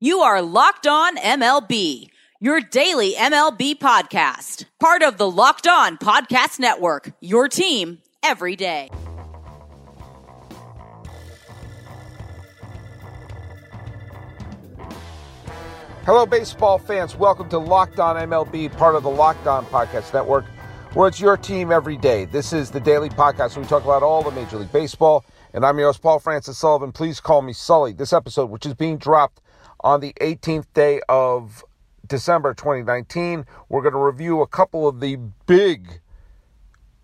You 0.00 0.20
are 0.20 0.40
Locked 0.40 0.86
On 0.86 1.16
MLB, 1.16 2.08
your 2.38 2.60
daily 2.60 3.14
MLB 3.14 3.74
podcast. 3.78 4.64
Part 4.78 5.02
of 5.02 5.18
the 5.18 5.28
Locked 5.28 5.66
On 5.66 5.98
Podcast 5.98 6.60
Network, 6.60 7.10
your 7.20 7.48
team 7.48 8.00
every 8.22 8.54
day. 8.54 8.90
Hello, 16.04 16.24
baseball 16.26 16.78
fans. 16.78 17.16
Welcome 17.16 17.48
to 17.48 17.58
Locked 17.58 17.98
On 17.98 18.14
MLB, 18.14 18.76
part 18.78 18.94
of 18.94 19.02
the 19.02 19.10
Locked 19.10 19.48
On 19.48 19.66
Podcast 19.66 20.14
Network, 20.14 20.44
where 20.94 21.08
it's 21.08 21.18
your 21.18 21.36
team 21.36 21.72
every 21.72 21.96
day. 21.96 22.24
This 22.26 22.52
is 22.52 22.70
the 22.70 22.78
daily 22.78 23.08
podcast 23.08 23.56
where 23.56 23.64
we 23.64 23.68
talk 23.68 23.82
about 23.82 24.04
all 24.04 24.22
the 24.22 24.30
Major 24.30 24.58
League 24.58 24.70
Baseball. 24.70 25.24
And 25.54 25.66
I'm 25.66 25.76
your 25.76 25.88
host, 25.88 26.02
Paul 26.02 26.20
Francis 26.20 26.56
Sullivan. 26.56 26.92
Please 26.92 27.18
call 27.18 27.42
me 27.42 27.52
Sully. 27.52 27.92
This 27.92 28.12
episode, 28.12 28.48
which 28.48 28.64
is 28.64 28.74
being 28.74 28.96
dropped 28.96 29.40
on 29.80 30.00
the 30.00 30.12
18th 30.20 30.66
day 30.74 31.00
of 31.08 31.64
December 32.06 32.54
2019, 32.54 33.44
we're 33.68 33.82
going 33.82 33.92
to 33.92 33.98
review 33.98 34.40
a 34.40 34.46
couple 34.46 34.88
of 34.88 35.00
the 35.00 35.16
big 35.46 36.00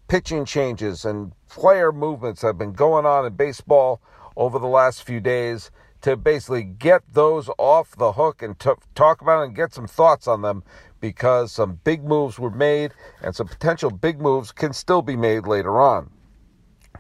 pitching 0.09 0.45
changes 0.45 1.05
and 1.05 1.33
player 1.49 1.93
movements 1.93 2.41
that 2.41 2.49
have 2.49 2.59
been 2.59 2.73
going 2.73 3.07
on 3.07 3.25
in 3.25 3.35
baseball 3.35 4.01
over 4.37 4.59
the 4.59 4.67
last 4.67 5.03
few 5.03 5.21
days 5.21 5.71
to 6.01 6.17
basically 6.17 6.63
get 6.63 7.03
those 7.13 7.49
off 7.57 7.97
the 7.97 8.13
hook 8.13 8.43
and 8.43 8.59
t- 8.59 8.71
talk 8.95 9.23
about 9.23 9.41
it 9.41 9.47
and 9.47 9.57
get 9.57 9.73
some 9.73 9.87
thoughts 9.87 10.29
on 10.29 10.43
them 10.43 10.63
because 11.01 11.53
some 11.53 11.81
big 11.85 12.05
moves 12.05 12.39
were 12.39 12.51
made 12.51 12.93
and 13.23 13.35
some 13.35 13.47
potential 13.47 13.91
big 13.91 14.21
moves 14.21 14.53
can 14.53 14.73
still 14.73 15.01
be 15.01 15.17
made 15.17 15.47
later 15.47 15.81
on. 15.81 16.11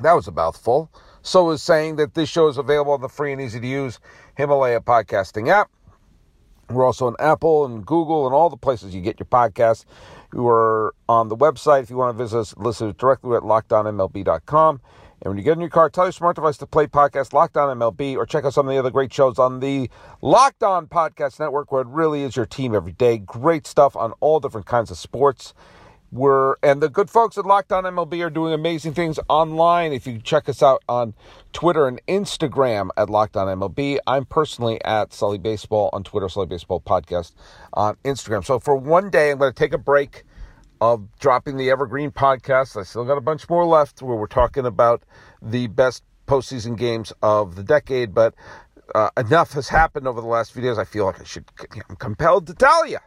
That 0.01 0.15
was 0.15 0.27
a 0.27 0.33
mouthful. 0.33 0.91
So 1.25 1.51
is 1.53 1.63
saying 1.63 1.97
that 1.97 2.13
this 2.13 2.29
show 2.29 2.49
is 2.49 2.59
available 2.59 2.93
on 2.93 3.01
the 3.01 3.09
free 3.09 3.33
and 3.33 3.41
easy 3.41 3.59
to 3.59 3.67
use 3.67 3.99
Himalaya 4.37 4.81
podcasting 4.81 5.49
app. 5.49 5.71
We're 6.69 6.85
also 6.85 7.07
on 7.07 7.17
Apple 7.19 7.65
and 7.65 7.85
Google 7.85 8.27
and 8.27 8.35
all 8.35 8.51
the 8.51 8.59
places 8.59 8.95
you 8.95 9.01
get 9.01 9.19
your 9.19 9.27
podcasts. 9.27 9.87
We 10.35 10.45
are 10.45 10.93
on 11.09 11.31
the 11.31 11.37
website. 11.37 11.83
If 11.85 11.91
you 11.91 11.97
want 11.97 12.17
to 12.17 12.23
visit 12.23 12.39
us, 12.39 12.55
listen 12.59 12.95
directly 12.99 13.37
at 13.37 13.43
lockedonmlb.com. 13.43 14.81
And 15.23 15.31
when 15.31 15.39
you 15.39 15.43
get 15.43 15.55
in 15.55 15.61
your 15.61 15.71
car, 15.71 15.89
tell 15.89 16.05
your 16.05 16.13
smart 16.13 16.37
device 16.37 16.59
to 16.59 16.67
play 16.67 16.87
podcast 16.89 17.33
Locked 17.33 17.57
On 17.57 17.75
MLB 17.79 18.17
or 18.17 18.27
check 18.27 18.45
out 18.45 18.53
some 18.53 18.69
of 18.69 18.75
the 18.75 18.79
other 18.79 18.91
great 18.91 19.13
shows 19.13 19.39
on 19.39 19.61
the 19.61 19.89
Locked 20.21 20.63
On 20.63 20.87
Podcast 20.87 21.41
Network, 21.41 21.73
where 21.73 21.81
it 21.81 21.89
really 21.89 22.23
is 22.23 22.37
your 22.37 22.45
team 22.45 22.75
every 22.75 22.93
day. 22.93 23.17
Great 23.17 23.67
stuff 23.67 23.97
on 23.97 24.13
all 24.21 24.41
different 24.41 24.67
kinds 24.67 24.91
of 24.91 24.99
sports. 24.99 25.55
We're 26.15 26.55
and 26.63 26.81
the 26.81 26.89
good 26.89 27.11
folks 27.11 27.37
at 27.39 27.45
Locked 27.45 27.73
On 27.73 27.83
MLB 27.83 28.25
are 28.25 28.31
doing 28.31 28.53
amazing 28.53 28.95
things 28.95 29.19
online. 29.29 29.93
If 29.93 30.07
you 30.07 30.21
check 30.21 30.49
us 30.49 30.63
out 30.63 30.81
on 30.89 31.13
Twitter 31.53 31.89
and 31.89 32.01
Instagram 32.07 32.91
at 32.97 33.11
Locked 33.11 33.37
On 33.37 33.49
MLB, 33.49 33.99
I'm 34.07 34.25
personally 34.25 34.81
at 34.85 35.13
Sully 35.13 35.39
Baseball 35.39 35.91
on 35.93 36.05
Twitter, 36.05 36.29
Sully 36.29 36.47
Baseball 36.47 36.81
Podcast 36.81 37.33
on 37.73 37.97
Instagram. 38.05 38.45
So 38.45 38.61
for 38.61 38.77
one 38.77 39.11
day, 39.11 39.33
I'm 39.33 39.39
going 39.39 39.53
to 39.53 39.59
take 39.59 39.73
a 39.73 39.79
break 39.79 40.23
of 40.81 41.09
dropping 41.19 41.57
the 41.57 41.69
Evergreen 41.69 42.13
podcast. 42.13 42.79
I 42.79 42.85
still 42.85 43.05
got 43.05 43.19
a 43.19 43.21
bunch 43.21 43.49
more 43.51 43.65
left 43.65 44.01
where 44.01 44.17
we're 44.17 44.29
talking 44.29 44.67
about 44.67 45.03
the 45.43 45.67
best 45.67 46.05
postseason 46.29 46.79
games 46.79 47.13
of 47.23 47.57
the 47.57 47.65
decade, 47.65 48.15
but 48.15 48.35
uh, 48.95 49.11
enough 49.17 49.53
has 49.55 49.69
happened 49.69 50.07
over 50.07 50.21
the 50.21 50.29
last 50.29 50.53
few 50.53 50.63
days. 50.63 50.79
I 50.79 50.85
feel 50.85 51.07
like 51.07 51.21
I 51.21 51.25
should, 51.25 51.45
I'm 51.89 51.97
compelled 51.97 52.47
to 52.47 52.55
tell 52.55 52.87
you. 52.87 52.99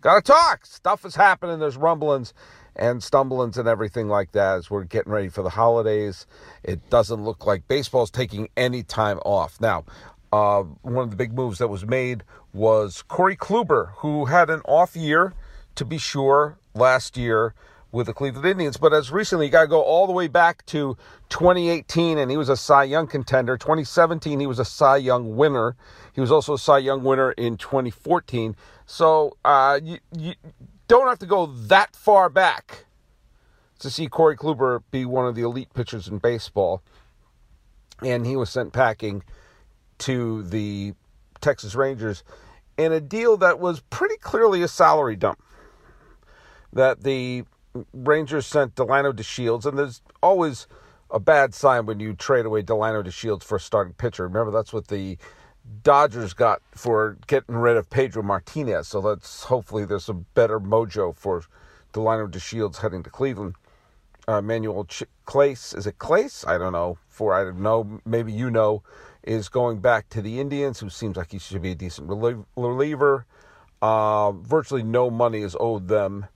Gotta 0.00 0.22
talk. 0.22 0.66
Stuff 0.66 1.04
is 1.04 1.16
happening. 1.16 1.58
There's 1.58 1.76
rumblings 1.76 2.34
and 2.76 3.02
stumblings 3.02 3.56
and 3.56 3.66
everything 3.66 4.08
like 4.08 4.32
that 4.32 4.58
as 4.58 4.70
we're 4.70 4.84
getting 4.84 5.12
ready 5.12 5.28
for 5.28 5.42
the 5.42 5.50
holidays. 5.50 6.26
It 6.62 6.90
doesn't 6.90 7.24
look 7.24 7.46
like 7.46 7.66
baseball's 7.66 8.10
taking 8.10 8.48
any 8.56 8.82
time 8.82 9.18
off. 9.24 9.60
Now, 9.60 9.84
uh, 10.32 10.62
one 10.82 11.04
of 11.04 11.10
the 11.10 11.16
big 11.16 11.32
moves 11.32 11.58
that 11.58 11.68
was 11.68 11.86
made 11.86 12.22
was 12.52 13.02
Corey 13.02 13.36
Kluber, 13.36 13.92
who 13.96 14.26
had 14.26 14.50
an 14.50 14.60
off 14.66 14.94
year, 14.94 15.32
to 15.76 15.84
be 15.84 15.98
sure, 15.98 16.58
last 16.74 17.16
year 17.16 17.54
with 17.96 18.06
the 18.06 18.12
Cleveland 18.12 18.46
Indians. 18.46 18.76
But 18.76 18.92
as 18.92 19.10
recently, 19.10 19.46
you 19.46 19.52
got 19.52 19.62
to 19.62 19.66
go 19.66 19.82
all 19.82 20.06
the 20.06 20.12
way 20.12 20.28
back 20.28 20.64
to 20.66 20.96
2018, 21.30 22.18
and 22.18 22.30
he 22.30 22.36
was 22.36 22.50
a 22.50 22.56
Cy 22.56 22.84
Young 22.84 23.06
contender. 23.06 23.56
2017, 23.56 24.38
he 24.38 24.46
was 24.46 24.58
a 24.58 24.64
Cy 24.64 24.98
Young 24.98 25.34
winner. 25.34 25.74
He 26.12 26.20
was 26.20 26.30
also 26.30 26.54
a 26.54 26.58
Cy 26.58 26.78
Young 26.78 27.02
winner 27.02 27.32
in 27.32 27.56
2014. 27.56 28.54
So 28.84 29.36
uh, 29.44 29.80
you, 29.82 29.98
you 30.16 30.34
don't 30.86 31.08
have 31.08 31.18
to 31.20 31.26
go 31.26 31.46
that 31.46 31.96
far 31.96 32.28
back 32.28 32.84
to 33.78 33.90
see 33.90 34.08
Corey 34.08 34.36
Kluber 34.36 34.82
be 34.90 35.04
one 35.04 35.26
of 35.26 35.34
the 35.34 35.42
elite 35.42 35.72
pitchers 35.74 36.06
in 36.06 36.18
baseball. 36.18 36.82
And 38.02 38.26
he 38.26 38.36
was 38.36 38.50
sent 38.50 38.74
packing 38.74 39.22
to 40.00 40.42
the 40.42 40.92
Texas 41.40 41.74
Rangers 41.74 42.22
in 42.76 42.92
a 42.92 43.00
deal 43.00 43.38
that 43.38 43.58
was 43.58 43.80
pretty 43.88 44.18
clearly 44.18 44.60
a 44.60 44.68
salary 44.68 45.16
dump 45.16 45.42
that 46.74 47.02
the 47.02 47.44
Rangers 47.92 48.46
sent 48.46 48.74
Delino 48.74 49.12
DeShields, 49.12 49.66
and 49.66 49.78
there's 49.78 50.02
always 50.22 50.66
a 51.10 51.20
bad 51.20 51.54
sign 51.54 51.86
when 51.86 52.00
you 52.00 52.14
trade 52.14 52.46
away 52.46 52.62
Delino 52.62 53.04
DeShields 53.04 53.44
for 53.44 53.56
a 53.56 53.60
starting 53.60 53.94
pitcher. 53.94 54.24
Remember, 54.24 54.50
that's 54.50 54.72
what 54.72 54.88
the 54.88 55.18
Dodgers 55.82 56.32
got 56.32 56.62
for 56.72 57.18
getting 57.26 57.56
rid 57.56 57.76
of 57.76 57.90
Pedro 57.90 58.22
Martinez. 58.22 58.88
So 58.88 59.00
let's 59.00 59.44
hopefully 59.44 59.84
there's 59.84 60.08
a 60.08 60.14
better 60.14 60.60
mojo 60.60 61.14
for 61.14 61.42
Delino 61.92 62.30
DeShields 62.30 62.78
heading 62.78 63.02
to 63.02 63.10
Cleveland. 63.10 63.54
Uh, 64.28 64.40
Manuel 64.40 64.84
Ch- 64.84 65.04
Clace, 65.24 65.72
is 65.72 65.86
it 65.86 65.98
Clace? 65.98 66.44
I 66.46 66.58
don't 66.58 66.72
know. 66.72 66.98
For 67.08 67.32
I 67.32 67.44
don't 67.44 67.60
know, 67.60 68.00
maybe 68.04 68.32
you 68.32 68.50
know, 68.50 68.82
is 69.22 69.48
going 69.48 69.78
back 69.78 70.08
to 70.10 70.22
the 70.22 70.40
Indians, 70.40 70.80
who 70.80 70.90
seems 70.90 71.16
like 71.16 71.30
he 71.30 71.38
should 71.38 71.62
be 71.62 71.72
a 71.72 71.76
decent 71.76 72.08
reliever. 72.08 73.24
Uh, 73.80 74.32
virtually 74.32 74.82
no 74.82 75.10
money 75.10 75.42
is 75.42 75.56
owed 75.60 75.86
them 75.88 76.26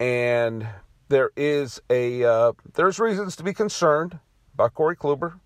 and 0.00 0.66
there 1.08 1.30
is 1.36 1.80
a 1.90 2.24
uh, 2.24 2.52
there's 2.74 2.98
reasons 2.98 3.36
to 3.36 3.42
be 3.42 3.52
concerned 3.52 4.18
about 4.54 4.74
Corey 4.74 4.96
Kluber. 4.96 5.40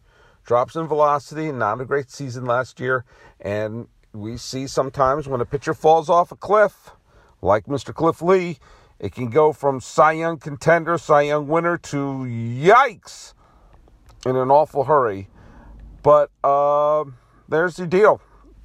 Drops 0.44 0.74
in 0.74 0.88
velocity, 0.88 1.52
not 1.52 1.80
a 1.80 1.84
great 1.84 2.10
season 2.10 2.44
last 2.44 2.80
year, 2.80 3.04
and 3.40 3.86
we 4.12 4.36
see 4.36 4.66
sometimes 4.66 5.28
when 5.28 5.40
a 5.40 5.44
pitcher 5.44 5.72
falls 5.72 6.10
off 6.10 6.32
a 6.32 6.36
cliff, 6.36 6.90
like 7.40 7.66
Mr. 7.66 7.94
Cliff 7.94 8.20
Lee, 8.20 8.58
it 8.98 9.12
can 9.12 9.30
go 9.30 9.52
from 9.52 9.80
Cy 9.80 10.12
Young 10.12 10.38
contender, 10.38 10.98
Cy 10.98 11.22
Young 11.22 11.46
winner 11.46 11.78
to 11.78 11.96
yikes 11.96 13.34
in 14.26 14.36
an 14.36 14.50
awful 14.50 14.84
hurry. 14.84 15.28
But 16.02 16.30
uh, 16.42 17.04
there's 17.48 17.76
the 17.76 17.86
deal. 17.86 18.20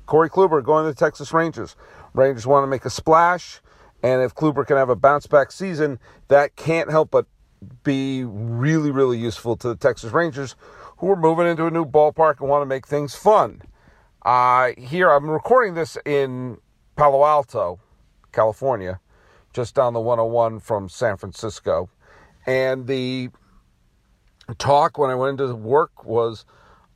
Corey 0.07 0.29
Kluber 0.29 0.63
going 0.63 0.85
to 0.85 0.91
the 0.91 0.95
Texas 0.95 1.31
Rangers. 1.31 1.75
Rangers 2.13 2.47
want 2.47 2.63
to 2.63 2.67
make 2.67 2.85
a 2.85 2.89
splash. 2.89 3.61
And 4.03 4.21
if 4.21 4.35
Kluber 4.35 4.65
can 4.65 4.77
have 4.77 4.89
a 4.89 4.95
bounce 4.95 5.27
back 5.27 5.51
season, 5.51 5.99
that 6.27 6.55
can't 6.55 6.89
help 6.89 7.11
but 7.11 7.25
be 7.83 8.23
really, 8.23 8.91
really 8.91 9.17
useful 9.17 9.57
to 9.57 9.69
the 9.69 9.75
Texas 9.75 10.11
Rangers, 10.11 10.55
who 10.97 11.09
are 11.09 11.15
moving 11.15 11.47
into 11.47 11.65
a 11.65 11.71
new 11.71 11.85
ballpark 11.85 12.39
and 12.39 12.49
want 12.49 12.61
to 12.61 12.67
make 12.67 12.87
things 12.87 13.15
fun. 13.15 13.61
Uh, 14.23 14.71
here, 14.77 15.09
I'm 15.09 15.29
recording 15.29 15.73
this 15.73 15.97
in 16.05 16.57
Palo 16.95 17.25
Alto, 17.25 17.79
California, 18.31 18.99
just 19.53 19.73
down 19.73 19.93
the 19.93 19.99
101 19.99 20.59
from 20.59 20.89
San 20.89 21.17
Francisco. 21.17 21.89
And 22.45 22.87
the 22.87 23.29
talk 24.57 24.97
when 24.97 25.09
I 25.09 25.15
went 25.15 25.39
into 25.39 25.53
work 25.55 26.05
was 26.05 26.45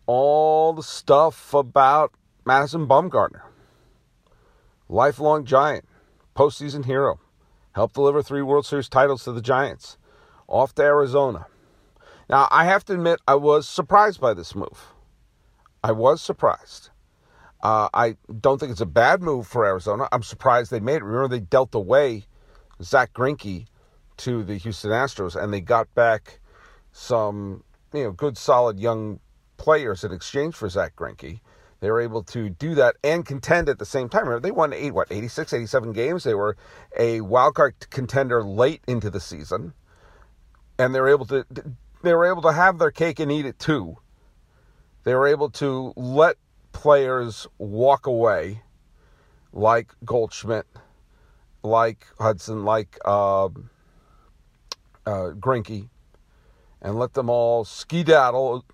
all 0.06 0.74
the 0.74 0.84
stuff 0.84 1.54
about 1.54 2.12
Madison 2.46 2.88
Bumgarner, 2.88 3.42
lifelong 4.90 5.46
giant 5.46 5.86
postseason 6.36 6.86
hero, 6.86 7.20
helped 7.74 7.96
deliver 7.96 8.22
three 8.22 8.42
World 8.42 8.66
Series 8.66 8.90
titles 8.90 9.24
to 9.24 9.32
the 9.32 9.42
Giants, 9.42 9.98
off 10.48 10.74
to 10.76 10.84
Arizona. 10.84 11.48
Now, 12.30 12.48
I 12.52 12.66
have 12.66 12.86
to 12.86 12.94
admit, 12.94 13.20
I 13.28 13.36
was 13.36 13.68
surprised 13.68 14.22
by 14.22 14.34
this 14.34 14.56
move. 14.56 14.94
I 15.84 15.92
was 15.92 16.22
surprised. 16.22 16.90
Uh, 17.62 17.90
I 17.94 18.16
don't 18.40 18.60
think 18.60 18.72
it's 18.72 18.82
a 18.82 18.86
bad 18.86 19.22
move 19.22 19.48
for 19.48 19.66
Arizona. 19.66 20.08
I'm 20.12 20.24
surprised 20.24 20.72
they 20.72 20.80
made 20.80 20.98
it. 20.98 21.04
Remember, 21.04 21.28
they 21.28 21.42
dealt 21.42 21.76
away 21.76 22.26
Zack 22.82 23.14
Greinke 23.14 23.66
to 24.18 24.44
the 24.44 24.58
Houston 24.58 24.92
Astros, 24.92 25.36
and 25.36 25.54
they 25.54 25.62
got 25.62 25.94
back 25.94 26.40
some, 26.92 27.64
you 27.94 28.04
know, 28.04 28.12
good, 28.12 28.38
solid 28.38 28.80
young 28.80 29.20
players 29.58 30.04
in 30.04 30.12
exchange 30.12 30.56
for 30.56 30.70
Zack 30.70 30.96
Greinke. 30.96 31.40
They 31.82 31.90
were 31.90 32.00
able 32.00 32.24
to 32.26 32.48
do 32.48 32.76
that 32.76 32.96
and 33.04 33.26
contend 33.26 33.68
at 33.68 33.80
the 33.80 33.86
same 33.86 34.08
time. 34.08 34.26
Remember, 34.26 34.40
they 34.40 34.52
won 34.52 34.72
eight, 34.72 34.94
what, 34.94 35.12
86, 35.12 35.52
87 35.52 35.94
games. 35.94 36.24
They 36.24 36.36
were 36.36 36.56
a 36.98 37.22
wild 37.22 37.56
card 37.56 37.74
contender 37.90 38.44
late 38.44 38.84
into 38.88 39.10
the 39.10 39.20
season, 39.20 39.74
and 40.78 40.94
they 40.94 41.02
were 41.02 41.10
able 41.10 41.26
to 41.26 41.46
they 42.04 42.14
were 42.14 42.28
able 42.28 42.44
to 42.44 42.54
have 42.54 42.78
their 42.78 42.92
cake 42.92 43.20
and 43.20 43.32
eat 43.32 43.48
it 43.48 43.58
too. 43.58 43.98
They 45.04 45.16
were 45.16 45.28
able 45.28 45.50
to 45.52 45.94
let 45.96 46.38
players 46.72 47.48
walk 47.58 48.06
away, 48.06 48.62
like 49.52 49.94
Goldschmidt, 50.06 50.68
like 51.64 52.06
Hudson, 52.20 52.64
like 52.64 53.00
uh, 53.06 53.46
uh, 53.46 53.50
Greinke, 55.40 55.90
and 56.80 57.00
let 57.00 57.14
them 57.14 57.28
all 57.28 57.66
skedaddle 57.66 58.66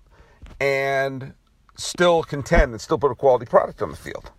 and 0.60 1.32
still 1.78 2.22
contend 2.22 2.72
and 2.72 2.80
still 2.80 2.98
put 2.98 3.10
a 3.10 3.14
quality 3.14 3.46
product 3.46 3.80
on 3.80 3.90
the 3.90 3.96
field. 3.96 4.30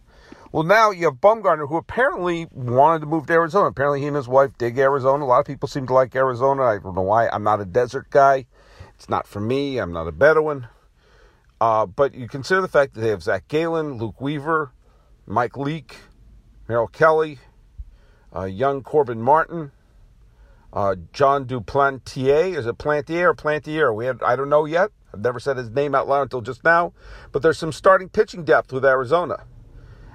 Well, 0.51 0.63
now 0.63 0.91
you 0.91 1.05
have 1.05 1.15
Bumgarner, 1.15 1.67
who 1.67 1.77
apparently 1.77 2.47
wanted 2.51 3.01
to 3.01 3.05
move 3.05 3.27
to 3.27 3.33
Arizona. 3.33 3.67
Apparently, 3.67 4.01
he 4.01 4.07
and 4.07 4.15
his 4.15 4.27
wife 4.27 4.57
dig 4.57 4.77
Arizona. 4.79 5.23
A 5.23 5.25
lot 5.25 5.39
of 5.39 5.45
people 5.45 5.69
seem 5.69 5.85
to 5.87 5.93
like 5.93 6.15
Arizona. 6.15 6.63
I 6.63 6.79
don't 6.79 6.95
know 6.95 7.01
why. 7.01 7.29
I'm 7.29 7.43
not 7.43 7.61
a 7.61 7.65
desert 7.65 8.09
guy. 8.09 8.47
It's 8.95 9.09
not 9.09 9.27
for 9.27 9.39
me. 9.39 9.77
I'm 9.77 9.93
not 9.93 10.07
a 10.07 10.11
Bedouin. 10.11 10.67
Uh, 11.61 11.85
but 11.85 12.15
you 12.15 12.27
consider 12.27 12.61
the 12.61 12.67
fact 12.67 12.93
that 12.93 13.01
they 13.01 13.09
have 13.09 13.21
Zac 13.21 13.47
Gallen, 13.47 13.97
Luke 13.97 14.19
Weaver, 14.19 14.71
Mike 15.27 15.55
Leake, 15.55 15.97
Merrill 16.67 16.87
Kelly, 16.87 17.39
uh, 18.35 18.45
young 18.45 18.81
Corbin 18.81 19.21
Martin, 19.21 19.71
uh, 20.73 20.95
Jon 21.13 21.45
Duplantier. 21.45 22.57
Is 22.57 22.65
it 22.65 22.77
Plantier 22.77 23.29
or 23.29 23.35
Plantier? 23.35 23.93
We 23.93 24.05
had, 24.05 24.23
I 24.23 24.35
don't 24.35 24.49
know 24.49 24.65
yet. 24.65 24.89
I've 25.13 25.21
never 25.21 25.39
said 25.39 25.57
his 25.57 25.69
name 25.69 25.95
out 25.95 26.07
loud 26.07 26.23
until 26.23 26.41
just 26.41 26.63
now. 26.63 26.93
But 27.31 27.41
there's 27.41 27.57
some 27.57 27.71
starting 27.71 28.09
pitching 28.09 28.45
depth 28.45 28.71
with 28.71 28.85
Arizona. 28.85 29.45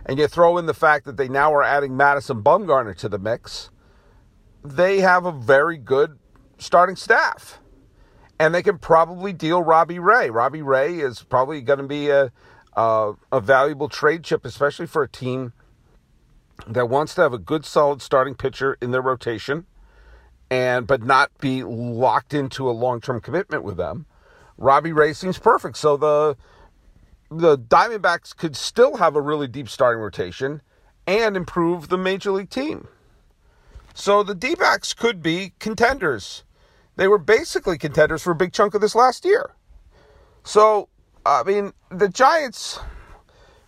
And 0.07 0.19
you 0.19 0.27
throw 0.27 0.59
in 0.59 0.67
the 0.67 0.75
fact 0.75 1.05
that 1.07 1.17
they 1.17 1.29
now 1.29 1.53
are 1.55 1.63
adding 1.63 1.97
Madison 1.97 2.43
Bumgarner 2.43 2.97
to 2.97 3.09
the 3.09 3.19
mix. 3.19 3.71
They 4.63 5.01
have 5.01 5.25
a 5.25 5.33
very 5.33 5.79
good 5.79 6.19
starting 6.59 6.97
staff. 6.97 7.61
And 8.39 8.55
they 8.55 8.63
can 8.63 8.79
probably 8.79 9.33
deal 9.33 9.63
Robbie 9.63 9.99
Ray. 9.99 10.31
Robbie 10.31 10.63
Ray 10.63 10.99
is 10.99 11.23
probably 11.23 11.61
going 11.61 11.79
to 11.79 11.87
be 11.87 12.11
a, 12.11 12.33
a, 12.75 13.15
a 13.33 13.41
valuable 13.41 13.89
trade 13.89 14.25
chip, 14.25 14.45
especially 14.45 14.87
for 14.87 15.03
a 15.03 15.09
team 15.09 15.53
that 16.67 16.89
wants 16.89 17.15
to 17.15 17.23
have 17.23 17.33
a 17.33 17.39
good, 17.39 17.65
solid 17.65 18.03
starting 18.03 18.35
pitcher 18.35 18.77
in 18.81 18.91
their 18.91 19.03
rotation 19.03 19.67
and 20.51 20.87
but 20.87 21.03
not 21.03 21.37
be 21.39 21.65
locked 21.65 22.35
into 22.35 22.69
a 22.69 22.73
long-term 22.73 23.21
commitment 23.21 23.65
with 23.65 23.77
them. 23.77 24.07
Robbie 24.57 24.93
Ray 24.93 25.13
seems 25.13 25.39
perfect. 25.39 25.77
So 25.77 25.97
the 25.97 26.37
the 27.31 27.59
Diamondbacks 27.59 28.37
could 28.37 28.55
still 28.55 28.97
have 28.97 29.17
a 29.17 29.21
really 29.21 29.49
deep 29.49 29.69
starting 29.69 30.01
rotation 30.01 30.63
and 31.07 31.37
improve 31.37 31.89
the 31.89 31.99
major 31.99 32.31
league 32.31 32.51
team. 32.51 32.89
So 33.95 34.23
the 34.23 34.35
D 34.35 34.55
backs 34.55 34.95
could 34.95 35.23
be 35.23 35.53
contenders. 35.59 36.45
They 36.97 37.09
were 37.09 37.19
basically 37.19 37.79
contenders 37.79 38.23
for 38.23 38.33
a 38.33 38.37
big 38.37 38.53
chunk 38.53 38.75
of 38.75 38.81
this 38.81 38.95
last 38.95 39.25
year. 39.25 39.55
So, 40.45 40.89
I 41.27 41.43
mean, 41.43 41.73
the 41.91 42.09
Giants, 42.09 42.79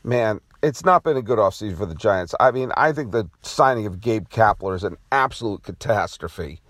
man, 0.05 0.41
it's 0.63 0.85
not 0.85 1.03
been 1.03 1.17
a 1.17 1.23
good 1.23 1.39
offseason 1.39 1.77
for 1.77 1.87
the 1.87 1.95
Giants. 1.95 2.35
I 2.39 2.51
mean, 2.51 2.73
I 2.77 2.93
think 2.93 3.13
the 3.13 3.29
signing 3.43 3.87
of 3.87 4.01
Gabe 4.01 4.29
Kapler 4.29 4.75
is 4.75 4.85
an 4.85 4.97
absolute 5.11 5.63
catastrophe. 5.63 6.61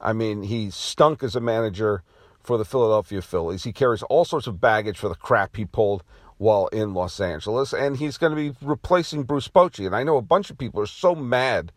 I 0.00 0.12
mean, 0.12 0.42
he 0.42 0.70
stunk 0.70 1.22
as 1.22 1.34
a 1.34 1.40
manager 1.40 2.02
for 2.46 2.56
the 2.56 2.64
Philadelphia 2.64 3.20
Phillies. 3.20 3.64
He 3.64 3.72
carries 3.72 4.04
all 4.04 4.24
sorts 4.24 4.46
of 4.46 4.60
baggage 4.60 4.98
for 4.98 5.08
the 5.08 5.16
crap 5.16 5.56
he 5.56 5.64
pulled 5.64 6.04
while 6.38 6.68
in 6.68 6.94
Los 6.94 7.20
Angeles, 7.20 7.72
and 7.72 7.96
he's 7.96 8.18
going 8.18 8.30
to 8.30 8.36
be 8.36 8.56
replacing 8.62 9.24
Bruce 9.24 9.48
Bochy. 9.48 9.84
And 9.84 9.96
I 9.96 10.04
know 10.04 10.16
a 10.16 10.22
bunch 10.22 10.48
of 10.50 10.56
people 10.56 10.80
are 10.80 10.86
so 10.86 11.14
mad 11.14 11.72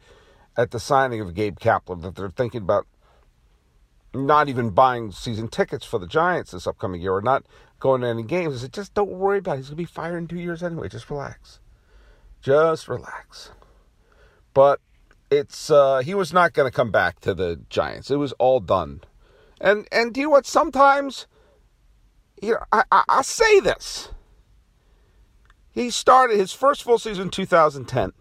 at 0.56 0.70
the 0.70 0.80
signing 0.80 1.22
of 1.22 1.34
Gabe 1.34 1.58
Kapler 1.58 2.00
that 2.04 2.16
they're 2.16 2.30
thinking 2.30 2.62
about 2.62 2.86
not 4.14 4.48
even 4.48 4.70
buying 4.70 5.12
season 5.12 5.48
tickets 5.48 5.86
for 5.86 5.98
the 5.98 6.08
Giants 6.08 6.52
this 6.52 6.68
upcoming 6.68 7.02
year 7.02 7.14
or 7.14 7.22
not 7.22 7.46
going 7.80 8.02
to 8.02 8.08
any 8.08 8.24
games. 8.24 8.56
I 8.56 8.58
said, 8.60 8.74
just 8.74 8.94
don't 8.94 9.10
worry 9.10 9.40
about 9.40 9.54
it. 9.54 9.58
He's 9.58 9.70
going 9.70 9.78
to 9.78 9.84
be 9.84 9.86
fired 9.86 10.18
in 10.18 10.28
two 10.28 10.40
years 10.40 10.62
anyway. 10.62 10.88
Just 10.90 11.10
relax. 11.10 11.60
Just 12.42 12.88
relax. 12.88 13.52
But 14.54 14.82
it's 15.32 15.72
uh, 15.72 16.00
he 16.00 16.14
was 16.14 16.32
not 16.32 16.54
going 16.54 16.70
to 16.70 16.76
come 16.76 16.92
back 16.92 17.20
to 17.22 17.34
the 17.34 17.62
Giants. 17.70 18.12
It 18.12 18.18
was 18.18 18.34
all 18.34 18.60
done. 18.60 19.02
And 19.62 19.88
and 19.92 20.14
do 20.14 20.22
you 20.22 20.28
know 20.28 20.32
what? 20.32 20.46
Sometimes, 20.46 21.28
you 22.42 22.54
know, 22.54 22.60
I, 22.72 22.84
I, 22.92 23.04
I 23.10 23.22
say 23.22 23.60
this. 23.60 24.10
He 25.72 25.90
started 25.90 26.38
his 26.38 26.52
first 26.54 26.84
full 26.84 26.98
season 26.98 27.24
in 27.24 27.30
2010. 27.30 28.14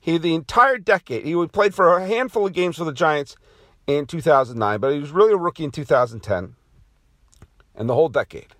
He 0.00 0.18
the 0.18 0.34
entire 0.34 0.78
decade 0.78 1.24
he 1.24 1.46
played 1.46 1.74
for 1.74 1.96
a 1.96 2.06
handful 2.06 2.46
of 2.46 2.52
games 2.52 2.76
for 2.76 2.84
the 2.84 2.92
Giants 2.92 3.36
in 3.86 4.06
2009, 4.06 4.80
but 4.80 4.92
he 4.92 4.98
was 4.98 5.10
really 5.10 5.32
a 5.32 5.36
rookie 5.36 5.64
in 5.64 5.70
2010 5.70 6.56
and 7.74 7.88
the 7.88 7.94
whole 7.94 8.08
decade. 8.08 8.54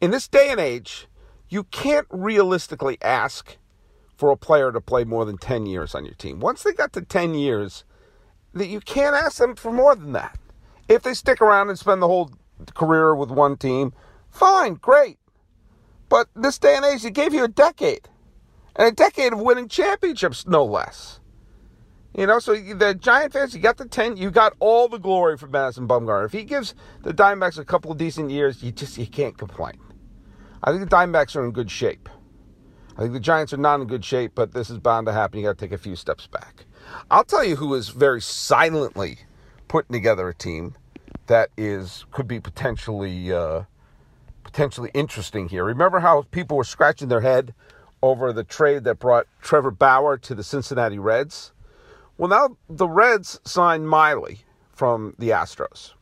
In 0.00 0.10
this 0.10 0.28
day 0.28 0.48
and 0.50 0.58
age, 0.58 1.06
you 1.48 1.64
can't 1.64 2.06
realistically 2.10 2.96
ask 3.02 3.58
for 4.16 4.30
a 4.30 4.36
player 4.36 4.72
to 4.72 4.80
play 4.80 5.04
more 5.04 5.24
than 5.24 5.36
10 5.36 5.66
years 5.66 5.94
on 5.94 6.04
your 6.04 6.14
team. 6.14 6.40
Once 6.40 6.62
they 6.62 6.72
got 6.72 6.92
to 6.94 7.02
10 7.02 7.34
years, 7.34 7.84
that 8.54 8.66
you 8.66 8.80
can't 8.80 9.16
ask 9.16 9.38
them 9.38 9.54
for 9.54 9.72
more 9.72 9.94
than 9.94 10.12
that. 10.12 10.38
If 10.88 11.02
they 11.02 11.14
stick 11.14 11.40
around 11.40 11.68
and 11.68 11.78
spend 11.78 12.02
the 12.02 12.08
whole 12.08 12.32
career 12.74 13.14
with 13.14 13.30
one 13.30 13.56
team, 13.56 13.92
fine, 14.30 14.74
great. 14.74 15.18
But 16.08 16.28
this 16.34 16.58
day 16.58 16.76
and 16.76 16.84
age, 16.84 17.04
it 17.04 17.12
gave 17.12 17.32
you 17.32 17.44
a 17.44 17.48
decade. 17.48 18.08
And 18.76 18.88
a 18.88 18.92
decade 18.92 19.32
of 19.32 19.40
winning 19.40 19.68
championships, 19.68 20.46
no 20.46 20.64
less. 20.64 21.20
You 22.16 22.26
know, 22.26 22.40
so 22.40 22.56
the 22.56 22.94
Giant 22.94 23.32
fans, 23.32 23.54
you 23.54 23.60
got 23.60 23.76
the 23.76 23.86
10, 23.86 24.16
you 24.16 24.32
got 24.32 24.54
all 24.58 24.88
the 24.88 24.98
glory 24.98 25.36
from 25.36 25.52
Madison 25.52 25.86
Bumgarner. 25.86 26.26
If 26.26 26.32
he 26.32 26.42
gives 26.42 26.74
the 27.02 27.14
Diamondbacks 27.14 27.58
a 27.58 27.64
couple 27.64 27.92
of 27.92 27.98
decent 27.98 28.30
years, 28.30 28.62
you 28.62 28.72
just 28.72 28.98
you 28.98 29.06
can't 29.06 29.38
complain. 29.38 29.78
I 30.62 30.72
think 30.72 30.88
the 30.88 30.94
Diamondbacks 30.94 31.36
are 31.36 31.44
in 31.44 31.52
good 31.52 31.70
shape. 31.70 32.08
I 32.96 33.02
think 33.02 33.12
the 33.12 33.20
Giants 33.20 33.52
are 33.52 33.58
not 33.58 33.80
in 33.80 33.86
good 33.86 34.04
shape, 34.04 34.32
but 34.34 34.52
this 34.52 34.70
is 34.70 34.78
bound 34.78 35.06
to 35.06 35.12
happen. 35.12 35.38
You 35.38 35.46
got 35.46 35.56
to 35.56 35.64
take 35.64 35.72
a 35.72 35.78
few 35.78 35.94
steps 35.94 36.26
back. 36.26 36.66
I'll 37.10 37.24
tell 37.24 37.44
you 37.44 37.56
who 37.56 37.74
is 37.74 37.88
very 37.88 38.20
silently 38.20 39.20
putting 39.68 39.92
together 39.92 40.28
a 40.28 40.34
team 40.34 40.74
that 41.26 41.50
is 41.56 42.04
could 42.10 42.26
be 42.26 42.40
potentially 42.40 43.32
uh, 43.32 43.62
potentially 44.42 44.90
interesting 44.94 45.48
here. 45.48 45.64
Remember 45.64 46.00
how 46.00 46.22
people 46.30 46.56
were 46.56 46.64
scratching 46.64 47.08
their 47.08 47.20
head 47.20 47.54
over 48.02 48.32
the 48.32 48.44
trade 48.44 48.84
that 48.84 48.98
brought 48.98 49.26
Trevor 49.40 49.70
Bauer 49.70 50.18
to 50.18 50.34
the 50.34 50.42
Cincinnati 50.42 50.98
Reds? 50.98 51.52
Well, 52.18 52.28
now 52.28 52.56
the 52.68 52.88
Reds 52.88 53.40
signed 53.44 53.88
Miley 53.88 54.40
from 54.72 55.14
the 55.18 55.30
Astros. 55.30 55.92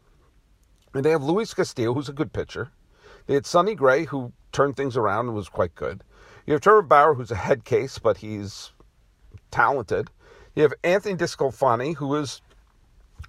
And 0.95 1.05
they 1.05 1.11
have 1.11 1.23
Luis 1.23 1.53
Castillo, 1.53 1.93
who's 1.93 2.09
a 2.09 2.15
good 2.15 2.33
pitcher. 2.33 2.71
They 3.27 3.35
had 3.35 3.45
Sonny 3.45 3.75
Gray, 3.75 4.05
who 4.05 4.33
turned 4.53 4.77
things 4.77 4.97
around 4.97 5.27
and 5.27 5.35
was 5.35 5.49
quite 5.49 5.75
good. 5.75 6.03
You 6.47 6.55
have 6.55 6.63
Trevor 6.63 6.83
Bauer, 6.83 7.15
who's 7.15 7.31
a 7.31 7.37
head 7.37 7.65
case, 7.65 7.99
but 7.99 8.17
he's 8.17 8.73
talented. 9.51 10.09
You 10.59 10.63
have 10.63 10.75
Anthony 10.83 11.15
DeSclafani, 11.15 11.95
who 11.95 12.17
is 12.17 12.43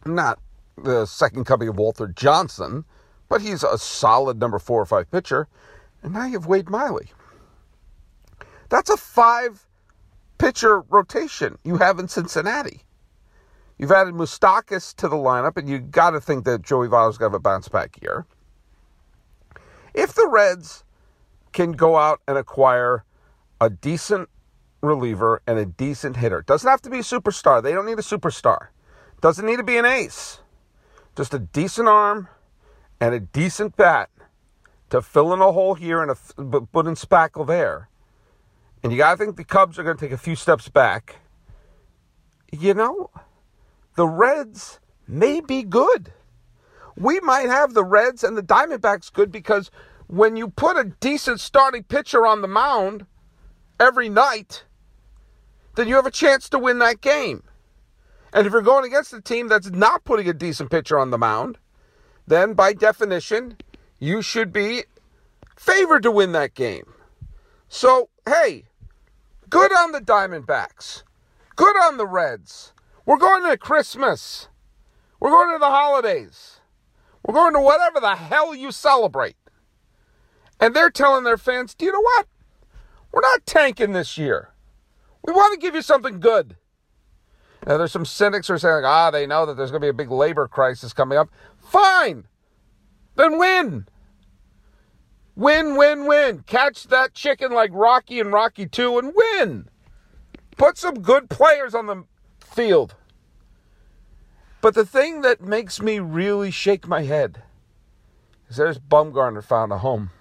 not 0.03 0.39
the 0.75 1.05
second 1.05 1.45
coming 1.45 1.67
of 1.67 1.77
Walter 1.77 2.07
Johnson, 2.07 2.85
but 3.27 3.39
he's 3.39 3.63
a 3.63 3.77
solid 3.77 4.39
number 4.39 4.57
four 4.57 4.81
or 4.81 4.87
five 4.87 5.11
pitcher. 5.11 5.47
And 6.01 6.13
now 6.13 6.25
you 6.25 6.33
have 6.33 6.47
Wade 6.47 6.71
Miley. 6.71 7.11
That's 8.69 8.89
a 8.89 8.97
five 8.97 9.67
pitcher 10.39 10.81
rotation 10.89 11.59
you 11.63 11.77
have 11.77 11.99
in 11.99 12.07
Cincinnati. 12.07 12.81
You've 13.77 13.91
added 13.91 14.15
Moustakas 14.15 14.95
to 14.95 15.07
the 15.07 15.15
lineup, 15.15 15.55
and 15.55 15.69
you 15.69 15.77
got 15.77 16.09
to 16.09 16.19
think 16.19 16.45
that 16.45 16.63
Joey 16.63 16.87
Votto's 16.87 17.19
going 17.19 17.29
to 17.29 17.35
have 17.35 17.39
a 17.39 17.39
bounce 17.39 17.67
back 17.67 18.01
year. 18.01 18.25
If 19.93 20.15
the 20.15 20.27
Reds 20.27 20.83
can 21.51 21.73
go 21.73 21.95
out 21.95 22.21
and 22.27 22.39
acquire 22.39 23.03
a 23.61 23.69
decent 23.69 24.29
reliever 24.81 25.41
and 25.45 25.57
a 25.57 25.65
decent 25.65 26.17
hitter. 26.17 26.41
Doesn't 26.41 26.69
have 26.69 26.81
to 26.83 26.89
be 26.89 26.99
a 26.99 27.03
superstar. 27.03 27.61
They 27.61 27.73
don't 27.73 27.85
need 27.85 27.99
a 27.99 28.03
superstar. 28.03 28.67
Doesn't 29.21 29.45
need 29.45 29.57
to 29.57 29.63
be 29.63 29.77
an 29.77 29.85
ace. 29.85 30.39
Just 31.15 31.33
a 31.33 31.39
decent 31.39 31.87
arm 31.87 32.29
and 33.01 33.13
a 33.13 33.19
decent 33.19 33.75
bat 33.75 34.09
to 34.89 35.01
fill 35.01 35.33
in 35.33 35.41
a 35.41 35.51
hole 35.51 35.75
here 35.75 36.01
and 36.01 36.11
a 36.11 36.61
put 36.61 36.87
in 36.87 36.95
spackle 36.95 37.45
there. 37.45 37.89
And 38.81 38.91
you 38.91 38.97
got 38.97 39.11
to 39.11 39.17
think 39.17 39.35
the 39.35 39.43
Cubs 39.43 39.77
are 39.77 39.83
going 39.83 39.97
to 39.97 40.01
take 40.03 40.13
a 40.13 40.17
few 40.17 40.35
steps 40.35 40.69
back. 40.69 41.17
You 42.51 42.73
know, 42.73 43.11
the 43.95 44.07
Reds 44.07 44.79
may 45.07 45.41
be 45.41 45.63
good. 45.63 46.13
We 46.95 47.19
might 47.19 47.49
have 47.49 47.73
the 47.73 47.83
Reds 47.83 48.23
and 48.23 48.37
the 48.37 48.41
Diamondbacks 48.41 49.11
good 49.11 49.31
because 49.31 49.69
when 50.07 50.35
you 50.35 50.47
put 50.47 50.77
a 50.77 50.85
decent 50.99 51.39
starting 51.39 51.83
pitcher 51.83 52.25
on 52.25 52.41
the 52.41 52.47
mound 52.47 53.05
every 53.79 54.09
night, 54.09 54.63
then 55.79 55.87
you 55.87 55.95
have 55.95 56.05
a 56.05 56.11
chance 56.11 56.49
to 56.49 56.59
win 56.59 56.79
that 56.79 56.99
game. 56.99 57.41
And 58.33 58.45
if 58.45 58.51
you're 58.51 58.61
going 58.61 58.85
against 58.85 59.13
a 59.13 59.21
team 59.21 59.47
that's 59.47 59.69
not 59.69 60.03
putting 60.03 60.27
a 60.27 60.33
decent 60.33 60.69
pitcher 60.69 60.99
on 60.99 61.09
the 61.09 61.17
mound, 61.17 61.57
then 62.27 62.53
by 62.53 62.73
definition, 62.73 63.57
you 63.97 64.21
should 64.21 64.51
be 64.51 64.83
favored 65.55 66.03
to 66.03 66.11
win 66.11 66.33
that 66.33 66.53
game. 66.53 66.93
So, 67.69 68.09
hey, 68.27 68.65
good 69.49 69.71
on 69.71 69.93
the 69.93 70.01
Diamondbacks. 70.01 71.03
Good 71.55 71.75
on 71.77 71.97
the 71.97 72.07
Reds. 72.07 72.73
We're 73.05 73.17
going 73.17 73.49
to 73.49 73.57
Christmas. 73.57 74.49
We're 75.19 75.31
going 75.31 75.53
to 75.53 75.59
the 75.59 75.65
holidays. 75.65 76.59
We're 77.25 77.33
going 77.33 77.53
to 77.53 77.61
whatever 77.61 77.99
the 77.99 78.15
hell 78.15 78.53
you 78.53 78.71
celebrate. 78.71 79.37
And 80.59 80.75
they're 80.75 80.89
telling 80.89 81.23
their 81.23 81.37
fans, 81.37 81.73
do 81.73 81.85
you 81.85 81.91
know 81.91 82.01
what? 82.01 82.27
We're 83.11 83.21
not 83.21 83.45
tanking 83.45 83.93
this 83.93 84.17
year. 84.17 84.49
We 85.25 85.33
want 85.33 85.53
to 85.53 85.59
give 85.59 85.75
you 85.75 85.81
something 85.81 86.19
good. 86.19 86.55
Now, 87.67 87.77
there's 87.77 87.91
some 87.91 88.05
cynics 88.05 88.47
who 88.47 88.53
are 88.53 88.59
saying, 88.59 88.85
ah, 88.85 89.11
they 89.11 89.27
know 89.27 89.45
that 89.45 89.57
there's 89.57 89.71
going 89.71 89.81
to 89.81 89.85
be 89.85 89.89
a 89.89 89.93
big 89.93 90.11
labor 90.11 90.47
crisis 90.47 90.93
coming 90.93 91.17
up. 91.17 91.29
Fine. 91.59 92.25
Then 93.15 93.37
win. 93.37 93.87
Win, 95.35 95.75
win, 95.75 96.05
win. 96.05 96.43
Catch 96.47 96.85
that 96.85 97.13
chicken 97.13 97.51
like 97.51 97.71
Rocky 97.73 98.19
and 98.19 98.31
Rocky 98.31 98.65
2 98.65 98.97
and 98.97 99.13
win. 99.15 99.69
Put 100.57 100.77
some 100.77 101.01
good 101.01 101.29
players 101.29 101.73
on 101.73 101.85
the 101.87 102.03
field. 102.39 102.95
But 104.61 104.75
the 104.75 104.85
thing 104.85 105.21
that 105.21 105.41
makes 105.41 105.81
me 105.81 105.99
really 105.99 106.51
shake 106.51 106.87
my 106.87 107.03
head 107.03 107.43
is 108.49 108.57
there's 108.57 108.79
Bumgarner 108.79 109.43
found 109.43 109.71
a 109.71 109.77
home. 109.77 110.11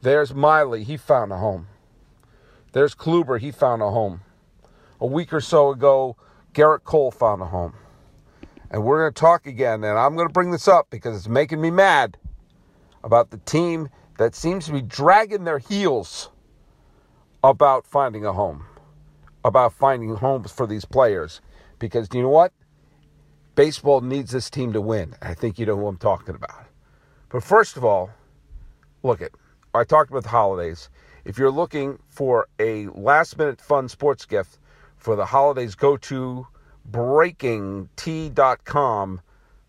There's 0.00 0.34
Miley, 0.34 0.84
he 0.84 0.96
found 0.96 1.32
a 1.32 1.38
home. 1.38 1.66
There's 2.74 2.92
Kluber, 2.96 3.38
he 3.38 3.52
found 3.52 3.82
a 3.82 3.90
home. 3.92 4.22
A 5.00 5.06
week 5.06 5.32
or 5.32 5.40
so 5.40 5.70
ago, 5.70 6.16
Gerrit 6.52 6.82
Cole 6.82 7.12
found 7.12 7.40
a 7.40 7.44
home. 7.44 7.74
And 8.68 8.82
we're 8.82 9.02
going 9.02 9.14
to 9.14 9.20
talk 9.20 9.46
again, 9.46 9.84
and 9.84 9.96
I'm 9.96 10.16
going 10.16 10.26
to 10.26 10.32
bring 10.32 10.50
this 10.50 10.66
up 10.66 10.90
because 10.90 11.16
it's 11.16 11.28
making 11.28 11.60
me 11.60 11.70
mad 11.70 12.16
about 13.04 13.30
the 13.30 13.36
team 13.38 13.90
that 14.18 14.34
seems 14.34 14.66
to 14.66 14.72
be 14.72 14.82
dragging 14.82 15.44
their 15.44 15.60
heels 15.60 16.30
about 17.44 17.86
finding 17.86 18.26
a 18.26 18.32
home, 18.32 18.64
about 19.44 19.72
finding 19.72 20.16
homes 20.16 20.50
for 20.50 20.66
these 20.66 20.84
players. 20.84 21.40
Because 21.78 22.08
do 22.08 22.18
you 22.18 22.24
know 22.24 22.30
what? 22.30 22.52
Baseball 23.54 24.00
needs 24.00 24.32
this 24.32 24.50
team 24.50 24.72
to 24.72 24.80
win. 24.80 25.14
I 25.22 25.34
think 25.34 25.60
you 25.60 25.66
know 25.66 25.76
who 25.76 25.86
I'm 25.86 25.96
talking 25.96 26.34
about. 26.34 26.64
But 27.28 27.44
first 27.44 27.76
of 27.76 27.84
all, 27.84 28.10
look 29.04 29.22
at 29.22 29.30
I 29.72 29.84
talked 29.84 30.10
about 30.10 30.24
the 30.24 30.30
holidays. 30.30 30.88
If 31.24 31.38
you're 31.38 31.50
looking 31.50 31.98
for 32.08 32.48
a 32.58 32.86
last 32.88 33.38
minute 33.38 33.60
fun 33.60 33.88
sports 33.88 34.26
gift 34.26 34.58
for 34.96 35.16
the 35.16 35.26
holidays, 35.26 35.74
go 35.74 35.96
to 35.96 36.46
breakingt.com 36.90 39.20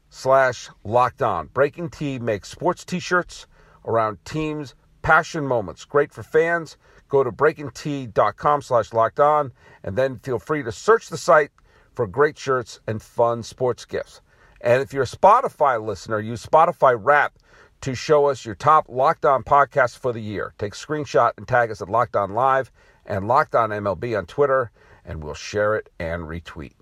slash 0.10 0.70
locked 0.84 1.22
on. 1.22 1.48
Breaking 1.48 1.90
T 1.90 2.20
makes 2.20 2.50
sports 2.50 2.84
t-shirts 2.84 3.48
around 3.86 4.24
teams' 4.26 4.76
passion 5.02 5.48
moments. 5.48 5.86
Great 5.86 6.14
for 6.14 6.24
fans. 6.24 6.78
Go 7.08 7.24
to 7.24 7.32
breakingt.com 7.32 8.62
slash 8.62 8.92
locked 8.92 9.20
on 9.20 9.54
and 9.84 9.96
then 9.96 10.20
feel 10.20 10.40
free 10.40 10.64
to 10.64 10.72
search 10.72 11.10
the 11.10 11.18
site 11.18 11.52
for 11.94 12.08
great 12.08 12.38
shirts 12.38 12.80
and 12.88 13.02
fun 13.02 13.44
sports 13.44 13.86
gifts. 13.86 14.22
And 14.62 14.82
if 14.82 14.94
you're 14.94 15.04
a 15.04 15.06
Spotify 15.06 15.82
listener, 15.82 16.20
use 16.20 16.46
Spotify 16.46 16.98
Wrap 17.00 17.34
to 17.82 17.96
show 17.96 18.26
us 18.26 18.46
your 18.46 18.56
top 18.56 18.86
Locked 18.90 19.26
On 19.26 19.44
podcasts 19.44 19.98
for 19.98 20.12
the 20.12 20.20
year. 20.20 20.54
Take 20.58 20.74
a 20.74 20.78
screenshot 20.78 21.32
and 21.38 21.48
tag 21.48 21.72
us 21.72 21.82
at 21.82 21.90
Locked 21.90 22.16
On 22.16 22.34
Live 22.34 22.72
and 23.06 23.28
Locked 23.28 23.56
On 23.56 23.70
MLB 23.70 24.18
on 24.18 24.26
Twitter, 24.26 24.72
and 25.04 25.24
we'll 25.24 25.34
share 25.34 25.76
it 25.76 25.90
and 26.00 26.24
retweet. 26.24 26.74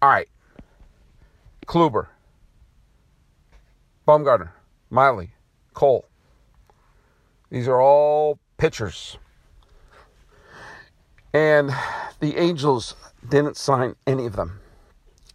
All 0.00 0.10
right. 0.10 0.28
Kluber, 1.66 2.08
Bumgarner, 4.06 4.50
Miley, 4.90 5.30
Cole. 5.74 6.06
These 7.50 7.68
are 7.68 7.80
all 7.80 8.38
pitchers. 8.56 9.16
And 11.32 11.70
the 12.20 12.36
Angels 12.36 12.96
didn't 13.26 13.56
sign 13.56 13.94
any 14.06 14.26
of 14.26 14.36
them. 14.36 14.60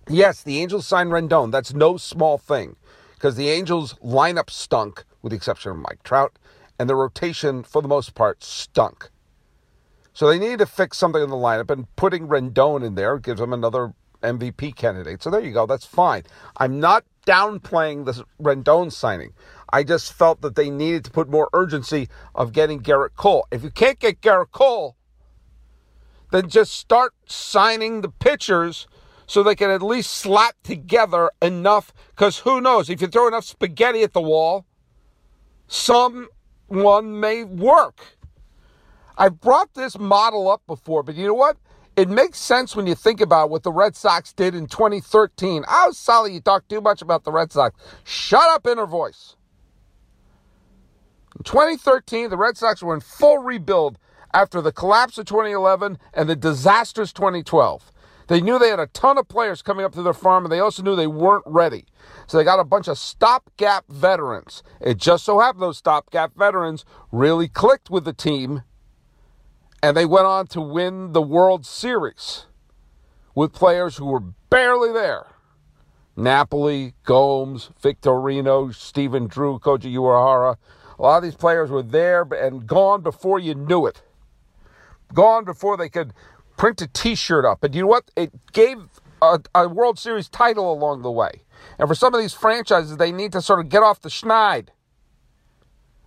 Yes, 0.09 0.43
the 0.43 0.59
Angels 0.61 0.85
signed 0.85 1.11
Rendon. 1.11 1.51
That's 1.51 1.73
no 1.73 1.97
small 1.97 2.37
thing 2.37 2.75
because 3.17 3.35
the 3.35 3.49
Angels 3.49 3.95
lineup 3.95 4.51
stunk, 4.51 5.03
with 5.23 5.31
the 5.31 5.35
exception 5.35 5.71
of 5.71 5.77
Mike 5.77 6.03
Trout, 6.03 6.37
and 6.77 6.87
the 6.87 6.95
rotation, 6.95 7.63
for 7.63 7.81
the 7.81 7.87
most 7.87 8.13
part, 8.13 8.43
stunk. 8.43 9.09
So 10.13 10.27
they 10.27 10.37
needed 10.37 10.59
to 10.59 10.67
fix 10.67 10.97
something 10.97 11.21
in 11.21 11.29
the 11.29 11.35
lineup, 11.35 11.71
and 11.71 11.93
putting 11.95 12.27
Rendon 12.27 12.85
in 12.85 12.93
there 12.93 13.17
gives 13.17 13.39
them 13.39 13.53
another 13.53 13.93
MVP 14.21 14.75
candidate. 14.75 15.23
So 15.23 15.31
there 15.31 15.41
you 15.41 15.51
go. 15.51 15.65
That's 15.65 15.85
fine. 15.85 16.23
I'm 16.57 16.79
not 16.79 17.05
downplaying 17.25 18.05
the 18.05 18.23
Rendon 18.39 18.91
signing. 18.91 19.33
I 19.73 19.83
just 19.83 20.13
felt 20.13 20.41
that 20.41 20.55
they 20.55 20.69
needed 20.69 21.03
to 21.05 21.11
put 21.11 21.29
more 21.29 21.49
urgency 21.53 22.09
of 22.35 22.53
getting 22.53 22.81
Gerrit 22.81 23.15
Cole. 23.15 23.47
If 23.51 23.63
you 23.63 23.71
can't 23.71 23.99
get 23.99 24.21
Gerrit 24.21 24.51
Cole, 24.51 24.95
then 26.31 26.49
just 26.49 26.73
start 26.73 27.13
signing 27.25 28.01
the 28.01 28.09
pitchers 28.09 28.87
so 29.27 29.43
they 29.43 29.55
can 29.55 29.69
at 29.69 29.83
least 29.83 30.11
slap 30.11 30.55
together 30.63 31.29
enough. 31.41 31.93
Because 32.15 32.39
who 32.39 32.61
knows? 32.61 32.89
If 32.89 33.01
you 33.01 33.07
throw 33.07 33.27
enough 33.27 33.43
spaghetti 33.43 34.01
at 34.01 34.13
the 34.13 34.21
wall, 34.21 34.65
someone 35.67 37.19
may 37.19 37.43
work. 37.43 38.17
I've 39.17 39.41
brought 39.41 39.73
this 39.73 39.99
model 39.99 40.49
up 40.49 40.61
before, 40.65 41.03
but 41.03 41.15
you 41.15 41.27
know 41.27 41.33
what? 41.33 41.57
It 41.97 42.09
makes 42.09 42.39
sense 42.39 42.75
when 42.75 42.85
you 42.85 42.93
think 42.93 43.19
about 43.19 43.49
what 43.49 43.63
the 43.63 43.71
Red 43.71 43.95
Sox 43.95 44.31
did 44.31 44.53
in 44.53 44.67
2013. 44.67 45.65
Oh, 45.67 45.91
Sully, 45.91 46.33
you 46.33 46.39
talk 46.39 46.67
too 46.67 46.79
much 46.79 47.01
about 47.01 47.23
the 47.23 47.31
Red 47.31 47.51
Sox. 47.51 47.75
Shut 48.03 48.47
up, 48.49 48.67
inner 48.67 48.85
voice. 48.85 49.35
In 51.35 51.43
2013, 51.43 52.29
the 52.29 52.37
Red 52.37 52.55
Sox 52.55 52.83
were 52.83 52.93
in 52.93 53.01
full 53.01 53.39
rebuild 53.39 53.97
after 54.31 54.61
the 54.61 54.71
collapse 54.71 55.17
of 55.17 55.25
2011 55.25 55.97
and 56.13 56.29
the 56.29 56.35
disastrous 56.35 57.11
2012. 57.11 57.91
They 58.27 58.41
knew 58.41 58.59
they 58.59 58.69
had 58.69 58.79
a 58.79 58.87
ton 58.87 59.17
of 59.17 59.27
players 59.27 59.61
coming 59.61 59.85
up 59.85 59.93
to 59.93 60.01
their 60.01 60.13
farm, 60.13 60.45
and 60.45 60.51
they 60.51 60.59
also 60.59 60.83
knew 60.83 60.95
they 60.95 61.07
weren't 61.07 61.45
ready. 61.45 61.85
So 62.27 62.37
they 62.37 62.43
got 62.43 62.59
a 62.59 62.65
bunch 62.65 62.87
of 62.87 62.97
stopgap 62.97 63.85
veterans. 63.89 64.63
It 64.81 64.97
just 64.97 65.23
so 65.23 65.39
happened 65.39 65.63
those 65.63 65.77
stopgap 65.77 66.35
veterans 66.35 66.83
really 67.11 67.47
clicked 67.47 67.89
with 67.89 68.03
the 68.03 68.13
team, 68.13 68.63
and 69.81 69.95
they 69.95 70.05
went 70.05 70.25
on 70.25 70.47
to 70.47 70.61
win 70.61 71.13
the 71.13 71.21
World 71.21 71.65
Series 71.65 72.45
with 73.33 73.53
players 73.53 73.97
who 73.97 74.05
were 74.05 74.19
barely 74.49 74.91
there. 74.91 75.27
Napoli, 76.17 76.95
Gomes, 77.03 77.69
Victorino, 77.81 78.73
Stephen 78.73 79.27
Drew, 79.27 79.59
Koji 79.59 79.93
Uehara. 79.93 80.57
A 80.97 81.01
lot 81.01 81.17
of 81.17 81.23
these 81.23 81.35
players 81.35 81.69
were 81.69 81.83
there 81.83 82.23
and 82.23 82.65
gone 82.65 83.03
before 83.03 83.39
you 83.39 83.53
knew 83.53 83.85
it. 83.85 84.01
Gone 85.13 85.45
before 85.45 85.77
they 85.77 85.89
could 85.89 86.13
print 86.57 86.81
a 86.81 86.87
T-shirt 86.87 87.45
up. 87.45 87.63
And 87.63 87.73
you 87.73 87.83
know 87.83 87.87
what? 87.87 88.11
It 88.15 88.31
gave 88.51 88.77
a, 89.21 89.39
a, 89.55 89.69
World 89.69 89.97
Series 89.97 90.27
title 90.27 90.71
along 90.71 91.03
the 91.03 91.11
way. 91.11 91.43
And 91.79 91.87
for 91.87 91.95
some 91.95 92.13
of 92.13 92.19
these 92.19 92.33
franchises, 92.33 92.97
they 92.97 93.11
need 93.11 93.31
to 93.31 93.41
sort 93.41 93.59
of 93.59 93.69
get 93.69 93.83
off 93.83 94.01
the 94.01 94.09
schneid. 94.09 94.69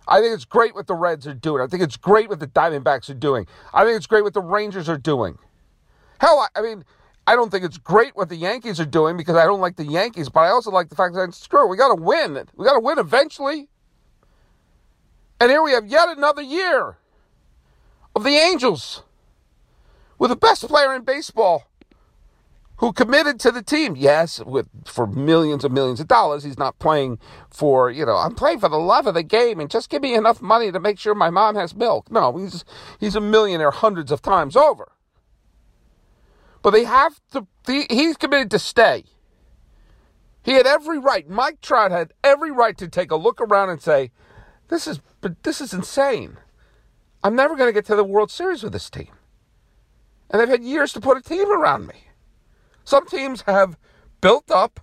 I 0.07 0.19
think 0.19 0.33
it's 0.33 0.45
great 0.45 0.75
what 0.75 0.87
the 0.87 0.95
Reds 0.95 1.25
are 1.25 1.33
doing. 1.33 1.61
I 1.61 1.67
think 1.67 1.81
it's 1.81 1.97
great 1.97 2.29
what 2.29 2.39
the 2.39 2.47
Diamondbacks 2.47 3.09
are 3.09 3.15
doing. 3.15 3.47
I 3.73 3.85
think 3.85 3.97
it's 3.97 4.07
great 4.07 4.23
what 4.23 4.33
the 4.33 4.41
Rangers 4.41 4.89
are 4.89 4.97
doing. 4.97 5.37
Hell, 6.19 6.39
I, 6.39 6.59
I 6.59 6.61
mean, 6.61 6.83
I 7.27 7.35
don't 7.35 7.49
think 7.49 7.63
it's 7.63 7.77
great 7.77 8.15
what 8.15 8.29
the 8.29 8.35
Yankees 8.35 8.79
are 8.79 8.85
doing 8.85 9.15
because 9.15 9.35
I 9.35 9.45
don't 9.45 9.61
like 9.61 9.77
the 9.77 9.85
Yankees, 9.85 10.27
but 10.27 10.41
I 10.41 10.49
also 10.49 10.71
like 10.71 10.89
the 10.89 10.95
fact 10.95 11.15
that 11.15 11.33
screw, 11.33 11.65
it, 11.65 11.69
we 11.69 11.77
got 11.77 11.95
to 11.95 12.01
win. 12.01 12.33
We 12.55 12.65
got 12.65 12.73
to 12.73 12.79
win 12.79 12.99
eventually. 12.99 13.69
And 15.39 15.49
here 15.49 15.63
we 15.63 15.71
have 15.71 15.87
yet 15.87 16.09
another 16.09 16.41
year 16.41 16.97
of 18.15 18.23
the 18.23 18.35
Angels 18.35 19.03
with 20.21 20.29
the 20.29 20.35
best 20.35 20.67
player 20.67 20.93
in 20.93 21.01
baseball 21.01 21.63
who 22.77 22.93
committed 22.93 23.39
to 23.39 23.49
the 23.49 23.63
team. 23.63 23.95
Yes, 23.95 24.39
with 24.39 24.67
for 24.85 25.07
millions 25.07 25.65
and 25.65 25.73
millions 25.73 25.99
of 25.99 26.07
dollars. 26.07 26.43
He's 26.43 26.59
not 26.59 26.77
playing 26.77 27.17
for, 27.49 27.89
you 27.89 28.05
know, 28.05 28.17
I'm 28.17 28.35
playing 28.35 28.59
for 28.59 28.69
the 28.69 28.77
love 28.77 29.07
of 29.07 29.15
the 29.15 29.23
game 29.23 29.59
and 29.59 29.67
just 29.67 29.89
give 29.89 30.03
me 30.03 30.13
enough 30.13 30.39
money 30.39 30.71
to 30.71 30.79
make 30.79 30.99
sure 30.99 31.15
my 31.15 31.31
mom 31.31 31.55
has 31.55 31.73
milk. 31.73 32.11
No, 32.11 32.37
he's 32.37 32.63
he's 32.99 33.15
a 33.15 33.19
millionaire 33.19 33.71
hundreds 33.71 34.11
of 34.11 34.21
times 34.21 34.55
over. 34.55 34.91
But 36.61 36.69
they 36.69 36.83
have 36.83 37.19
to 37.31 37.47
he's 37.65 38.15
committed 38.15 38.51
to 38.51 38.59
stay. 38.59 39.05
He 40.43 40.51
had 40.51 40.67
every 40.67 40.99
right. 40.99 41.27
Mike 41.27 41.61
Trout 41.61 41.89
had 41.89 42.13
every 42.23 42.51
right 42.51 42.77
to 42.77 42.87
take 42.87 43.09
a 43.09 43.15
look 43.15 43.41
around 43.41 43.71
and 43.71 43.81
say, 43.81 44.11
"This 44.67 44.85
is 44.85 44.99
but 45.19 45.41
this 45.41 45.61
is 45.61 45.73
insane. 45.73 46.37
I'm 47.23 47.35
never 47.35 47.55
going 47.55 47.69
to 47.69 47.73
get 47.73 47.85
to 47.85 47.95
the 47.95 48.03
World 48.03 48.29
Series 48.29 48.61
with 48.61 48.73
this 48.73 48.91
team." 48.91 49.13
And 50.31 50.39
they've 50.39 50.49
had 50.49 50.63
years 50.63 50.93
to 50.93 51.01
put 51.01 51.17
a 51.17 51.21
team 51.21 51.51
around 51.51 51.85
me. 51.85 52.05
Some 52.85 53.05
teams 53.05 53.43
have 53.43 53.77
built 54.21 54.49
up, 54.49 54.79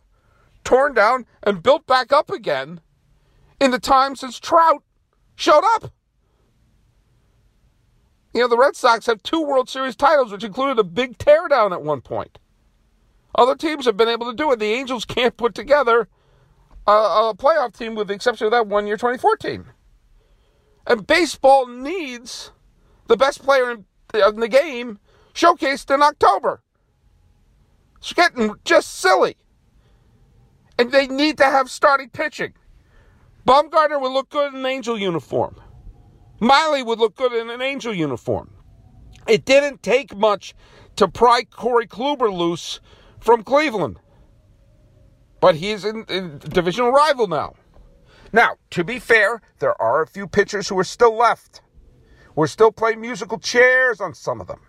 torn 0.62 0.94
down, 0.94 1.26
and 1.42 1.62
built 1.62 1.86
back 1.86 2.12
up 2.12 2.30
again 2.30 2.80
in 3.60 3.70
the 3.70 3.78
time 3.78 4.14
since 4.14 4.38
Trout 4.38 4.84
showed 5.34 5.64
up. 5.74 5.92
You 8.34 8.42
know, 8.42 8.48
the 8.48 8.58
Red 8.58 8.76
Sox 8.76 9.06
have 9.06 9.22
two 9.22 9.42
World 9.42 9.68
Series 9.68 9.96
titles, 9.96 10.30
which 10.30 10.44
included 10.44 10.78
a 10.78 10.84
big 10.84 11.16
teardown 11.16 11.72
at 11.72 11.82
one 11.82 12.02
point. 12.02 12.38
Other 13.34 13.56
teams 13.56 13.86
have 13.86 13.96
been 13.96 14.08
able 14.08 14.30
to 14.30 14.36
do 14.36 14.52
it. 14.52 14.58
The 14.58 14.72
Angels 14.72 15.04
can't 15.04 15.36
put 15.36 15.54
together 15.54 16.08
a, 16.86 16.92
a 16.92 17.34
playoff 17.36 17.76
team 17.76 17.94
with 17.94 18.08
the 18.08 18.14
exception 18.14 18.46
of 18.46 18.50
that 18.50 18.66
one 18.66 18.86
year 18.86 18.96
2014. 18.96 19.64
And 20.86 21.06
baseball 21.06 21.66
needs 21.66 22.52
the 23.06 23.16
best 23.16 23.42
player 23.42 23.70
in, 23.70 23.86
in 24.14 24.40
the 24.40 24.48
game 24.48 24.98
showcased 25.38 25.94
in 25.94 26.02
October. 26.02 26.60
It's 27.98 28.12
getting 28.12 28.54
just 28.64 28.96
silly. 28.96 29.36
And 30.78 30.90
they 30.90 31.06
need 31.06 31.38
to 31.38 31.44
have 31.44 31.70
starting 31.70 32.10
pitching. 32.10 32.54
Bumgarner 33.46 34.00
would 34.00 34.12
look 34.12 34.30
good 34.30 34.52
in 34.52 34.60
an 34.60 34.66
Angel 34.66 34.98
uniform. 34.98 35.56
Miley 36.40 36.82
would 36.82 36.98
look 36.98 37.16
good 37.16 37.32
in 37.32 37.50
an 37.50 37.62
Angel 37.62 37.94
uniform. 37.94 38.50
It 39.26 39.44
didn't 39.44 39.82
take 39.82 40.16
much 40.16 40.54
to 40.96 41.08
pry 41.08 41.44
Corey 41.44 41.86
Kluber 41.86 42.32
loose 42.32 42.80
from 43.20 43.42
Cleveland. 43.42 43.98
But 45.40 45.56
he's 45.56 45.84
a 45.84 45.92
divisional 46.02 46.90
rival 46.90 47.28
now. 47.28 47.54
Now, 48.32 48.56
to 48.70 48.84
be 48.84 48.98
fair, 48.98 49.40
there 49.60 49.80
are 49.80 50.02
a 50.02 50.06
few 50.06 50.26
pitchers 50.26 50.68
who 50.68 50.78
are 50.78 50.84
still 50.84 51.16
left. 51.16 51.62
We're 52.34 52.48
still 52.48 52.72
playing 52.72 53.00
musical 53.00 53.38
chairs 53.38 54.00
on 54.00 54.14
some 54.14 54.40
of 54.40 54.46
them. 54.46 54.60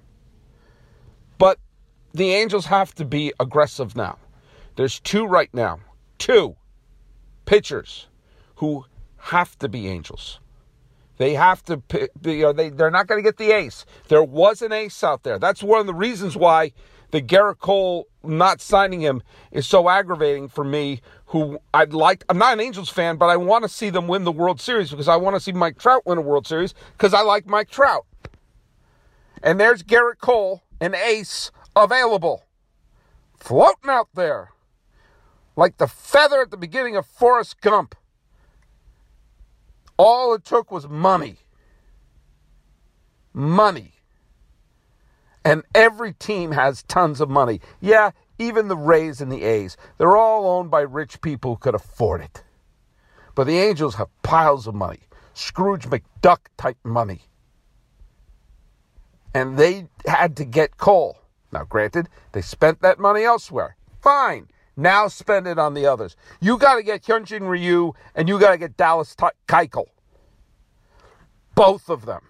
The 2.14 2.34
Angels 2.34 2.66
have 2.68 2.96
to 2.96 3.06
be 3.06 3.34
aggressive 3.40 3.96
now. 3.96 4.18
There's 4.76 5.00
two 5.00 5.26
right 5.26 5.54
now, 5.54 5.80
two 6.18 6.56
pitchers 7.46 8.08
who 8.56 8.86
have 9.18 9.58
to 9.60 9.70
be 9.70 9.88
Angels. 9.88 10.40
They 11.18 11.34
have 11.34 11.64
to, 11.66 11.82
you 12.24 12.44
know, 12.44 12.54
they, 12.54 12.70
they're 12.70 12.90
not 12.90 13.08
going 13.08 13.22
to 13.22 13.28
get 13.28 13.38
the 13.38 13.52
ace. 13.52 13.86
There 14.08 14.24
was 14.24 14.62
an 14.62 14.72
ace 14.72 15.04
out 15.04 15.24
there. 15.24 15.38
That's 15.38 15.62
one 15.62 15.82
of 15.82 15.86
the 15.86 15.94
reasons 15.94 16.38
why 16.38 16.72
the 17.12 17.22
Gerrit 17.22 17.60
Cole 17.60 18.08
not 18.24 18.62
signing 18.62 19.02
him 19.02 19.22
is 19.52 19.68
so 19.68 19.90
aggravating 19.90 20.48
for 20.48 20.64
me. 20.64 21.02
Who 21.28 21.60
I'd 21.74 21.94
like, 21.94 22.24
I'm 22.30 22.38
not 22.38 22.54
an 22.54 22.60
Angels 22.60 22.90
fan, 22.90 23.18
but 23.18 23.28
I 23.28 23.38
want 23.38 23.64
to 23.64 23.70
see 23.70 23.90
them 23.90 24.08
win 24.08 24.24
the 24.24 24.32
World 24.32 24.60
Series 24.60 24.90
because 24.90 25.08
I 25.08 25.18
want 25.18 25.36
to 25.36 25.40
see 25.40 25.52
Mike 25.52 25.78
Trout 25.78 26.04
win 26.06 26.18
a 26.18 26.22
World 26.22 26.48
Series 26.48 26.74
because 26.94 27.14
I 27.14 27.22
like 27.22 27.46
Mike 27.46 27.70
Trout. 27.70 28.06
And 29.44 29.60
there's 29.60 29.84
Gerrit 29.84 30.20
Cole, 30.20 30.64
an 30.82 30.96
ace 30.96 31.52
available, 31.76 32.44
floating 33.38 33.90
out 33.90 34.10
there 34.14 34.52
like 35.60 35.78
the 35.78 35.88
feather 35.88 36.42
at 36.42 36.52
the 36.52 36.58
beginning 36.58 36.96
of 36.96 37.06
Forrest 37.06 37.60
Gump. 37.60 37.94
All 39.98 40.34
it 40.34 40.46
took 40.46 40.72
was 40.72 40.88
money. 40.88 41.40
Money. 43.34 43.92
And 45.44 45.64
every 45.76 46.14
team 46.14 46.52
has 46.52 46.84
tons 46.84 47.20
of 47.20 47.30
money. 47.30 47.60
Yeah, 47.82 48.12
even 48.38 48.70
the 48.70 48.78
Rays 48.78 49.20
and 49.20 49.30
the 49.30 49.44
A's. 49.44 49.76
They're 49.98 50.16
all 50.16 50.48
owned 50.48 50.72
by 50.72 50.82
rich 50.82 51.20
people 51.22 51.52
who 51.52 51.58
could 51.58 51.76
afford 51.76 52.22
it. 52.22 52.44
But 53.36 53.44
the 53.44 53.60
Angels 53.60 53.96
have 53.96 54.08
piles 54.24 54.66
of 54.66 54.76
money. 54.76 55.02
Scrooge 55.34 55.90
McDuck 55.90 56.40
type 56.58 56.78
money. 56.86 57.24
And 59.34 59.58
they 59.58 59.88
had 60.06 60.38
to 60.38 60.46
get 60.46 60.78
Cole. 60.78 61.19
Now, 61.52 61.64
granted, 61.64 62.10
they 62.32 62.42
spent 62.42 62.82
that 62.82 63.00
money 63.00 63.24
elsewhere. 63.24 63.76
Fine. 64.02 64.50
Now 64.78 65.08
spend 65.08 65.48
it 65.48 65.60
on 65.60 65.74
the 65.74 65.86
others. 65.86 66.16
You 66.40 66.58
got 66.58 66.76
to 66.76 66.84
get 66.84 67.04
Hyunjin 67.04 67.50
Ryu 67.50 67.94
and 68.16 68.30
you 68.30 68.40
got 68.40 68.52
to 68.52 68.58
get 68.58 68.78
Dallas 68.78 69.16
Keuchel. 69.16 69.88
Both 71.54 71.90
of 71.90 72.06
them. 72.06 72.22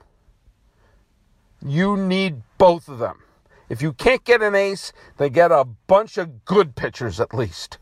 You 1.64 1.96
need 1.96 2.42
both 2.58 2.88
of 2.88 3.00
them. 3.00 3.20
If 3.68 3.84
you 3.84 3.94
can't 3.94 4.24
get 4.24 4.42
an 4.42 4.56
ace, 4.56 4.92
then 5.18 5.32
get 5.32 5.52
a 5.52 5.64
bunch 5.64 6.18
of 6.18 6.44
good 6.44 6.76
pitchers 6.76 7.20
at 7.20 7.34
least. 7.34 7.78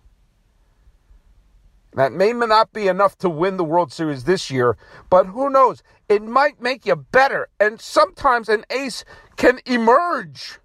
That 1.93 2.11
may 2.11 2.33
not 2.33 2.73
be 2.73 2.87
enough 2.87 3.17
to 3.19 3.29
win 3.29 3.57
the 3.57 3.63
World 3.63 3.93
Series 3.93 4.25
this 4.25 4.51
year, 4.51 4.77
but 5.09 5.27
who 5.27 5.49
knows? 5.49 5.81
It 6.09 6.21
might 6.21 6.61
make 6.61 6.85
you 6.85 6.95
better. 6.95 7.47
And 7.59 7.79
sometimes 7.79 8.49
an 8.49 8.65
ace 8.69 9.05
can 9.37 9.61
emerge 9.65 10.59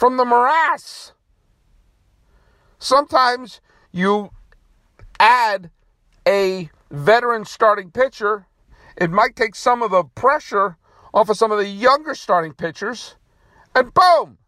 from 0.00 0.16
the 0.16 0.24
morass. 0.24 1.12
Sometimes 2.78 3.60
you 3.92 4.30
add 5.18 5.70
a 6.26 6.70
veteran 6.90 7.44
starting 7.44 7.90
pitcher, 7.90 8.46
it 8.96 9.10
might 9.10 9.36
take 9.36 9.54
some 9.54 9.82
of 9.82 9.90
the 9.90 10.04
pressure 10.04 10.78
off 11.12 11.28
of 11.28 11.36
some 11.36 11.52
of 11.52 11.58
the 11.58 11.68
younger 11.68 12.14
starting 12.14 12.54
pitchers, 12.54 13.16
and 13.76 13.92
boom! 13.92 14.38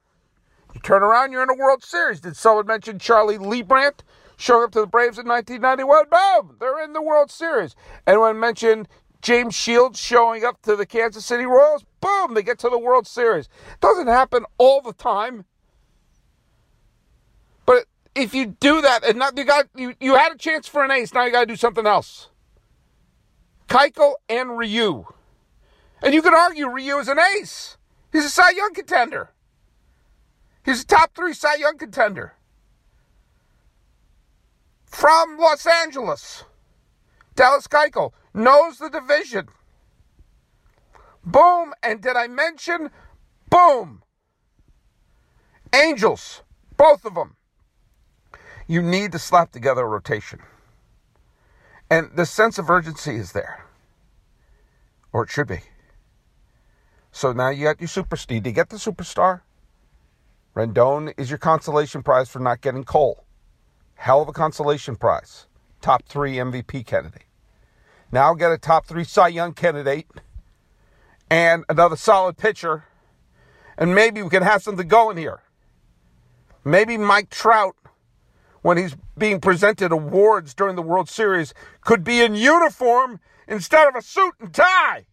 You 0.74 0.80
turn 0.80 1.02
around, 1.02 1.32
you're 1.32 1.42
in 1.42 1.50
a 1.50 1.54
World 1.54 1.84
Series. 1.84 2.20
Did 2.20 2.34
someone 2.34 2.66
mention 2.66 2.98
Charlie 2.98 3.36
Leibrandt 3.36 4.04
showing 4.38 4.64
up 4.64 4.70
to 4.70 4.80
the 4.80 4.86
Braves 4.86 5.18
in 5.18 5.28
1991? 5.28 6.06
Boom! 6.10 6.56
They're 6.60 6.82
in 6.82 6.94
the 6.94 7.02
World 7.02 7.30
Series. 7.30 7.76
Anyone 8.06 8.40
mentioned 8.40 8.88
James 9.20 9.54
Shields 9.54 10.00
showing 10.00 10.44
up 10.44 10.62
to 10.62 10.74
the 10.74 10.86
Kansas 10.86 11.24
City 11.24 11.44
Royals? 11.44 11.84
Boom! 12.00 12.34
They 12.34 12.42
get 12.42 12.58
to 12.60 12.68
the 12.68 12.78
World 12.78 13.06
Series. 13.06 13.46
It 13.46 13.80
doesn't 13.80 14.08
happen 14.08 14.44
all 14.58 14.80
the 14.80 14.92
time. 14.92 15.44
If 18.14 18.34
you 18.34 18.46
do 18.46 18.82
that 18.82 19.04
and 19.04 19.18
not 19.18 19.36
you 19.38 19.44
got 19.44 19.68
you, 19.74 19.94
you 20.00 20.16
had 20.16 20.32
a 20.32 20.38
chance 20.38 20.68
for 20.68 20.84
an 20.84 20.90
ace, 20.90 21.14
now 21.14 21.24
you 21.24 21.32
gotta 21.32 21.46
do 21.46 21.56
something 21.56 21.86
else. 21.86 22.28
Keuchel 23.68 24.14
and 24.28 24.58
Ryu. 24.58 25.06
And 26.02 26.12
you 26.12 26.20
could 26.20 26.34
argue 26.34 26.68
Ryu 26.68 26.98
is 26.98 27.08
an 27.08 27.18
ace. 27.18 27.78
He's 28.12 28.26
a 28.26 28.30
Cy 28.30 28.50
Young 28.50 28.74
contender. 28.74 29.30
He's 30.64 30.82
a 30.82 30.86
top 30.86 31.14
three 31.14 31.32
Cy 31.32 31.54
Young 31.54 31.78
contender. 31.78 32.34
From 34.84 35.38
Los 35.38 35.66
Angeles. 35.66 36.44
Dallas 37.34 37.66
Keuchel 37.66 38.12
knows 38.34 38.78
the 38.78 38.90
division. 38.90 39.48
Boom. 41.24 41.72
And 41.82 42.02
did 42.02 42.16
I 42.16 42.26
mention? 42.26 42.90
Boom. 43.48 44.02
Angels. 45.72 46.42
Both 46.76 47.06
of 47.06 47.14
them. 47.14 47.36
You 48.66 48.82
need 48.82 49.12
to 49.12 49.18
slap 49.18 49.52
together 49.52 49.82
a 49.82 49.88
rotation. 49.88 50.40
And 51.90 52.10
the 52.14 52.26
sense 52.26 52.58
of 52.58 52.70
urgency 52.70 53.16
is 53.16 53.32
there. 53.32 53.64
Or 55.12 55.24
it 55.24 55.30
should 55.30 55.48
be. 55.48 55.60
So 57.10 57.32
now 57.32 57.50
you 57.50 57.64
got 57.64 57.80
your 57.80 57.88
superstar. 57.88 58.26
Did 58.26 58.46
you 58.46 58.52
get 58.52 58.70
the 58.70 58.76
superstar? 58.76 59.42
Rendon 60.56 61.12
is 61.18 61.30
your 61.30 61.38
consolation 61.38 62.02
prize 62.02 62.30
for 62.30 62.38
not 62.38 62.60
getting 62.60 62.84
Cole. 62.84 63.24
Hell 63.94 64.22
of 64.22 64.28
a 64.28 64.32
consolation 64.32 64.96
prize. 64.96 65.46
Top 65.80 66.04
three 66.06 66.36
MVP 66.36 66.86
candidate. 66.86 67.24
Now 68.10 68.34
get 68.34 68.52
a 68.52 68.58
top 68.58 68.86
three 68.86 69.04
Cy 69.04 69.28
Young 69.28 69.54
candidate 69.54 70.06
and 71.30 71.64
another 71.68 71.96
solid 71.96 72.36
pitcher. 72.36 72.84
And 73.78 73.94
maybe 73.94 74.22
we 74.22 74.28
can 74.28 74.42
have 74.42 74.62
something 74.62 74.88
going 74.88 75.16
here. 75.16 75.40
Maybe 76.64 76.96
Mike 76.96 77.30
Trout, 77.30 77.74
when 78.62 78.78
he's 78.78 78.96
being 79.18 79.40
presented 79.40 79.92
awards 79.92 80.54
during 80.54 80.76
the 80.76 80.82
World 80.82 81.08
Series, 81.08 81.52
could 81.82 82.02
be 82.02 82.22
in 82.22 82.34
uniform 82.34 83.20
instead 83.46 83.88
of 83.88 83.94
a 83.94 84.02
suit 84.02 84.34
and 84.40 84.54
tie. 84.54 85.06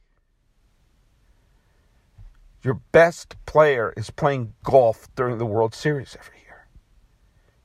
Your 2.63 2.75
best 2.91 3.35
player 3.45 3.93
is 3.95 4.09
playing 4.09 4.53
golf 4.63 5.07
during 5.15 5.37
the 5.37 5.45
World 5.45 5.73
Series 5.73 6.15
every 6.19 6.37
year. 6.45 6.67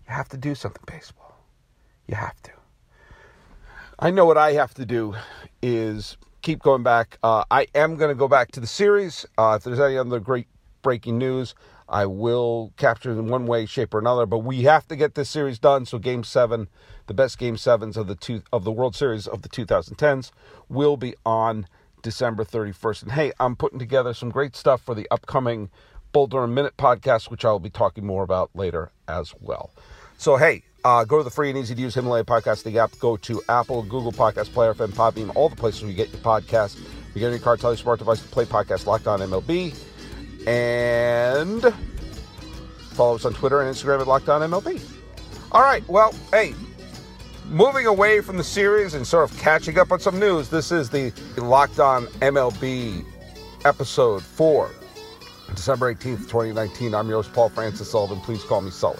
You 0.06 0.14
have 0.14 0.28
to 0.30 0.36
do 0.36 0.54
something, 0.54 0.82
baseball. 0.86 1.44
You 2.06 2.14
have 2.14 2.40
to. 2.42 2.50
I 3.98 4.10
know 4.10 4.24
what 4.24 4.38
I 4.38 4.52
have 4.52 4.74
to 4.74 4.84
do 4.84 5.14
is 5.62 6.16
keep 6.42 6.62
going 6.62 6.82
back. 6.82 7.18
Uh, 7.22 7.44
I 7.50 7.66
am 7.74 7.96
going 7.96 8.10
to 8.10 8.14
go 8.14 8.28
back 8.28 8.52
to 8.52 8.60
the 8.60 8.66
series. 8.66 9.24
Uh, 9.38 9.54
if 9.56 9.64
there's 9.64 9.80
any 9.80 9.96
other 9.96 10.20
great 10.20 10.46
breaking 10.82 11.18
news, 11.18 11.54
I 11.88 12.06
will 12.06 12.72
capture 12.76 13.12
in 13.12 13.28
one 13.28 13.46
way, 13.46 13.66
shape, 13.66 13.94
or 13.94 13.98
another. 13.98 14.26
But 14.26 14.38
we 14.38 14.62
have 14.62 14.88
to 14.88 14.96
get 14.96 15.14
this 15.14 15.28
series 15.28 15.58
done. 15.58 15.86
So 15.86 15.98
Game 15.98 16.24
Seven, 16.24 16.68
the 17.06 17.14
best 17.14 17.38
Game 17.38 17.56
Sevens 17.56 17.96
of 17.96 18.06
the 18.06 18.14
two 18.14 18.42
of 18.52 18.64
the 18.64 18.72
World 18.72 18.96
Series 18.96 19.26
of 19.26 19.42
the 19.42 19.48
2010s, 19.48 20.30
will 20.68 20.96
be 20.96 21.14
on 21.26 21.66
December 22.02 22.44
31st. 22.44 23.02
And 23.02 23.12
hey, 23.12 23.32
I'm 23.40 23.56
putting 23.56 23.78
together 23.78 24.14
some 24.14 24.30
great 24.30 24.56
stuff 24.56 24.82
for 24.82 24.94
the 24.94 25.06
upcoming 25.10 25.70
Bull 26.12 26.26
Durham 26.26 26.54
Minute 26.54 26.76
podcast, 26.76 27.30
which 27.30 27.44
I'll 27.44 27.58
be 27.58 27.70
talking 27.70 28.06
more 28.06 28.22
about 28.22 28.50
later 28.54 28.92
as 29.08 29.34
well. 29.40 29.70
So, 30.16 30.36
hey, 30.36 30.62
uh, 30.84 31.04
go 31.04 31.18
to 31.18 31.24
the 31.24 31.30
free 31.30 31.48
and 31.48 31.58
easy 31.58 31.74
to 31.74 31.80
use 31.80 31.94
Himalaya 31.94 32.24
podcasting 32.24 32.76
app. 32.76 32.92
Go 32.98 33.16
to 33.16 33.42
Apple, 33.48 33.82
Google 33.82 34.12
Podcast 34.12 34.52
Player, 34.52 34.74
FM, 34.74 34.90
Podbean, 34.90 35.34
all 35.34 35.48
the 35.48 35.56
places 35.56 35.82
where 35.82 35.90
you 35.90 35.96
get 35.96 36.10
your 36.10 36.20
podcasts. 36.20 36.76
If 36.76 37.16
You 37.16 37.20
get 37.20 37.30
your 37.30 37.38
car, 37.40 37.56
tell 37.56 37.70
your 37.70 37.78
smart 37.78 37.98
device 37.98 38.20
to 38.20 38.28
play 38.28 38.44
podcast 38.44 38.86
Locked 38.86 39.06
On 39.06 39.20
MLB. 39.20 39.74
And 40.46 41.62
follow 42.92 43.16
us 43.16 43.24
on 43.24 43.34
Twitter 43.34 43.60
and 43.60 43.74
Instagram 43.74 44.00
at 44.00 44.06
Locked 44.06 44.28
On 44.28 44.40
MLB. 44.40 44.82
All 45.52 45.62
right, 45.62 45.86
well, 45.88 46.12
hey, 46.30 46.54
moving 47.48 47.86
away 47.86 48.20
from 48.20 48.36
the 48.36 48.44
series 48.44 48.94
and 48.94 49.06
sort 49.06 49.30
of 49.30 49.38
catching 49.38 49.78
up 49.78 49.92
on 49.92 50.00
some 50.00 50.18
news, 50.18 50.48
this 50.48 50.72
is 50.72 50.90
the 50.90 51.12
Locked 51.36 51.80
On 51.80 52.06
MLB 52.20 53.04
episode 53.64 54.22
for 54.22 54.70
December 55.54 55.94
18th, 55.94 56.20
2019. 56.28 56.94
I'm 56.94 57.08
yours, 57.08 57.28
Paul 57.28 57.48
Francis 57.48 57.90
Sullivan. 57.90 58.20
Please 58.20 58.42
call 58.44 58.60
me 58.60 58.70
Sully. 58.70 58.98